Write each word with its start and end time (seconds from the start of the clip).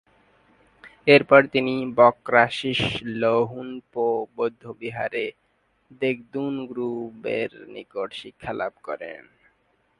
এরপর 1.07 1.41
তিনি 1.53 1.75
ব্ক্রা-শিস-ল্হুন-পো 1.97 4.05
বৌদ্ধবিহারে 4.35 5.25
দ্গে-'দুন-গ্রুবের 5.91 7.51
নিকট 7.73 8.09
শিক্ষালাভ 8.21 8.73
করেন। 8.83 9.23